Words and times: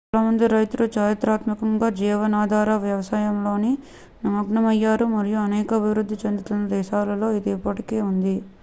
చాలా 0.07 0.25
మంది 0.25 0.45
రైతులు 0.49 0.85
చారిత్రాత్మకంగా 0.93 1.87
జీవనాధార 1.99 2.69
వ్యవసాయంలో 2.85 3.53
నిమగ్నమయ్యారు 4.23 5.07
మరియు 5.13 5.39
అనేక 5.45 5.71
అభివృద్ధి 5.79 6.17
చెందుతున్న 6.23 6.65
దేశాలలో 6.75 7.29
ఇది 7.39 7.51
ఇప్పటికీ 7.57 7.99
ఉంది 8.09 8.35